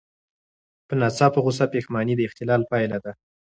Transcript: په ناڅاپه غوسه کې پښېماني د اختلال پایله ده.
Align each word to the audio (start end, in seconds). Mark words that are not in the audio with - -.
په 0.87 0.93
ناڅاپه 0.99 1.39
غوسه 1.43 1.65
کې 1.71 1.79
پښېماني 1.81 2.13
د 2.17 2.21
اختلال 2.27 2.61
پایله 2.71 2.97
ده. 3.03 3.11